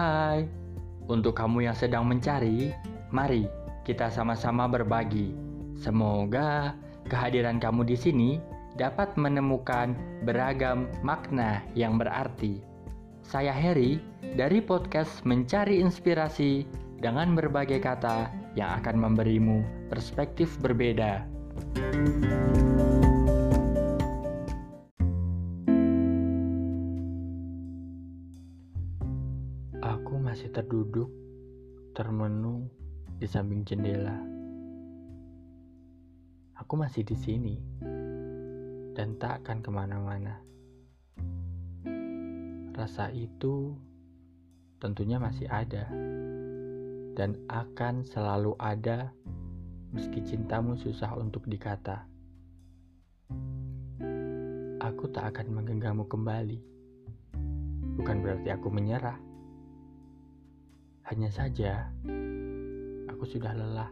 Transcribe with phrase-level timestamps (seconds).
[0.00, 0.48] Hai,
[1.12, 2.72] untuk kamu yang sedang mencari,
[3.12, 3.44] mari
[3.84, 5.36] kita sama-sama berbagi.
[5.76, 6.72] Semoga
[7.12, 8.30] kehadiran kamu di sini
[8.80, 9.92] dapat menemukan
[10.24, 12.64] beragam makna yang berarti.
[13.20, 14.00] Saya Harry
[14.40, 16.64] dari podcast Mencari Inspirasi
[16.96, 19.60] dengan berbagai kata yang akan memberimu
[19.92, 21.28] perspektif berbeda.
[21.76, 23.09] Aku
[30.30, 31.10] masih terduduk,
[31.90, 32.70] termenung
[33.18, 34.14] di samping jendela.
[36.54, 37.58] Aku masih di sini
[38.94, 40.38] dan tak akan ke mana-mana.
[42.78, 43.74] Rasa itu
[44.78, 45.90] tentunya masih ada
[47.18, 49.10] dan akan selalu ada
[49.90, 52.06] meski cintamu susah untuk dikata.
[54.78, 56.62] Aku tak akan menggenggammu kembali.
[57.98, 59.29] Bukan berarti aku menyerah.
[61.10, 61.90] Hanya saja,
[63.10, 63.90] aku sudah lelah.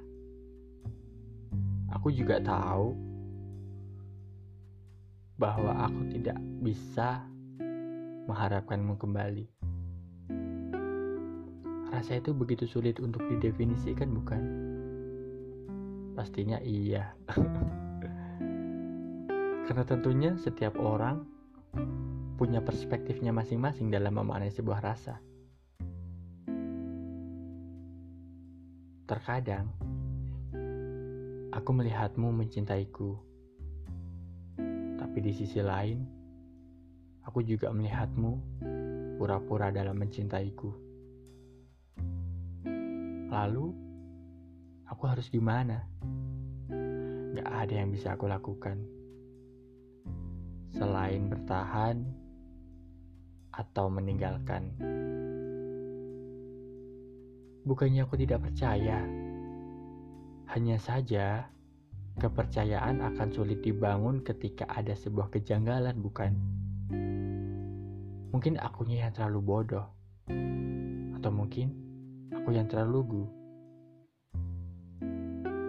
[1.99, 2.95] Aku juga tahu
[5.35, 7.27] bahwa aku tidak bisa
[8.31, 9.51] mengharapkanmu kembali.
[11.91, 14.43] Rasa itu begitu sulit untuk didefinisikan, bukan?
[16.15, 17.19] Pastinya iya.
[19.67, 21.27] Karena tentunya setiap orang
[22.39, 25.19] punya perspektifnya masing-masing dalam memaknai sebuah rasa.
[29.09, 29.73] Terkadang,
[31.49, 33.17] aku melihatmu mencintaiku.
[35.01, 36.05] Tapi di sisi lain,
[37.25, 38.61] aku juga melihatmu
[39.17, 40.69] pura-pura dalam mencintaiku.
[43.33, 43.73] Lalu,
[44.93, 45.89] aku harus gimana?
[47.33, 48.77] Gak ada yang bisa aku lakukan.
[50.77, 52.05] Selain bertahan
[53.57, 54.69] atau meninggalkan.
[57.67, 59.03] Bukannya aku tidak percaya.
[60.49, 61.51] Hanya saja,
[62.19, 66.35] kepercayaan akan sulit dibangun ketika ada sebuah kejanggalan, bukan?
[68.35, 69.87] Mungkin akunya yang terlalu bodoh.
[71.19, 71.75] Atau mungkin
[72.31, 73.25] aku yang terlalu lugu.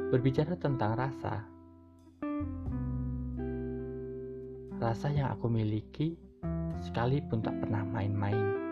[0.10, 1.46] Berbicara tentang rasa,
[4.80, 6.18] rasa yang aku miliki
[6.82, 8.69] sekalipun tak pernah main-main.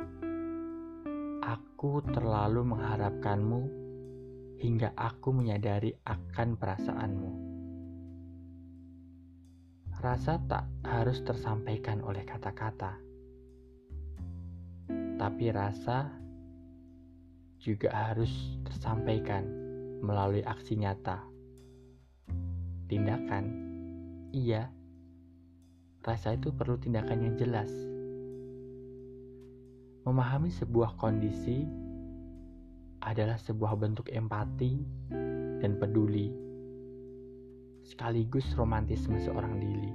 [1.77, 3.61] Aku terlalu mengharapkanmu
[4.57, 7.31] hingga aku menyadari akan perasaanmu.
[10.01, 12.97] Rasa tak harus tersampaikan oleh kata-kata,
[15.21, 16.17] tapi rasa
[17.61, 19.45] juga harus tersampaikan
[20.01, 21.29] melalui aksi nyata.
[22.89, 23.45] Tindakan,
[24.33, 24.73] iya,
[26.01, 27.69] rasa itu perlu tindakan yang jelas.
[30.07, 31.67] Memahami sebuah kondisi
[33.03, 34.79] adalah sebuah bentuk empati
[35.59, 36.31] dan peduli,
[37.83, 39.91] sekaligus romantisme seorang diri.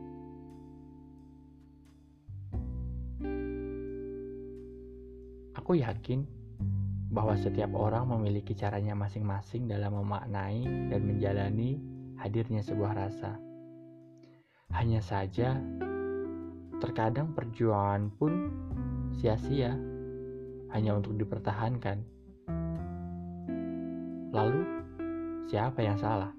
[5.56, 6.28] Aku yakin
[7.08, 11.80] bahwa setiap orang memiliki caranya masing-masing dalam memaknai dan menjalani
[12.20, 13.40] hadirnya sebuah rasa.
[14.76, 15.56] Hanya saja,
[16.84, 18.52] terkadang perjuangan pun
[19.16, 19.91] sia-sia
[20.72, 22.00] hanya untuk dipertahankan.
[24.32, 24.60] Lalu,
[25.48, 26.32] siapa yang salah?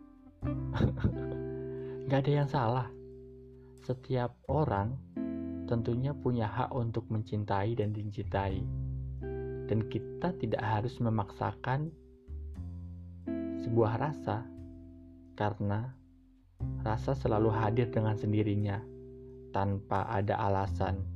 [2.09, 2.87] Gak ada yang salah.
[3.85, 4.97] Setiap orang
[5.69, 8.61] tentunya punya hak untuk mencintai dan dicintai
[9.67, 11.87] dan kita tidak harus memaksakan
[13.63, 14.43] sebuah rasa
[15.39, 15.95] karena
[16.83, 18.83] rasa selalu hadir dengan sendirinya
[19.55, 21.12] tanpa ada alasan.